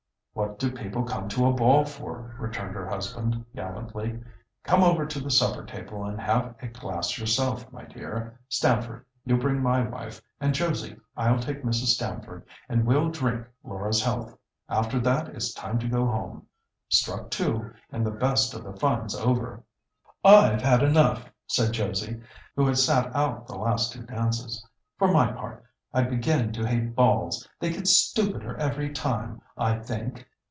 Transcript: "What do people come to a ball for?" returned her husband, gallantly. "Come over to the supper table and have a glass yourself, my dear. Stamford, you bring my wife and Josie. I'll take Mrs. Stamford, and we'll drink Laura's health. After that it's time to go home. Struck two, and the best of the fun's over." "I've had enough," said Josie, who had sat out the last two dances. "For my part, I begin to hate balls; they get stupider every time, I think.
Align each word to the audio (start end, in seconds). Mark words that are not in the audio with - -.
"What 0.33 0.57
do 0.59 0.71
people 0.71 1.03
come 1.03 1.27
to 1.29 1.45
a 1.47 1.51
ball 1.51 1.83
for?" 1.83 2.35
returned 2.39 2.73
her 2.73 2.87
husband, 2.87 3.45
gallantly. 3.53 4.21
"Come 4.63 4.81
over 4.81 5.05
to 5.05 5.19
the 5.19 5.29
supper 5.29 5.65
table 5.65 6.05
and 6.05 6.21
have 6.21 6.55
a 6.61 6.67
glass 6.69 7.17
yourself, 7.17 7.69
my 7.73 7.83
dear. 7.83 8.39
Stamford, 8.47 9.03
you 9.25 9.37
bring 9.37 9.61
my 9.61 9.81
wife 9.85 10.21
and 10.39 10.53
Josie. 10.53 10.95
I'll 11.17 11.37
take 11.39 11.63
Mrs. 11.63 11.87
Stamford, 11.87 12.45
and 12.69 12.85
we'll 12.85 13.09
drink 13.09 13.45
Laura's 13.61 14.01
health. 14.01 14.35
After 14.69 14.99
that 15.01 15.27
it's 15.35 15.53
time 15.53 15.77
to 15.79 15.89
go 15.89 16.05
home. 16.05 16.47
Struck 16.87 17.29
two, 17.29 17.73
and 17.91 18.05
the 18.05 18.11
best 18.11 18.53
of 18.53 18.63
the 18.63 18.73
fun's 18.73 19.13
over." 19.13 19.65
"I've 20.23 20.61
had 20.61 20.81
enough," 20.81 21.29
said 21.47 21.73
Josie, 21.73 22.21
who 22.55 22.65
had 22.65 22.77
sat 22.77 23.13
out 23.13 23.47
the 23.47 23.57
last 23.57 23.91
two 23.91 24.03
dances. 24.03 24.65
"For 24.97 25.09
my 25.11 25.33
part, 25.33 25.65
I 25.93 26.03
begin 26.03 26.53
to 26.53 26.65
hate 26.65 26.95
balls; 26.95 27.45
they 27.59 27.69
get 27.71 27.85
stupider 27.85 28.55
every 28.55 28.91
time, 28.93 29.41
I 29.57 29.77
think. 29.77 30.25